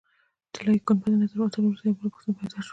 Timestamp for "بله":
1.99-2.09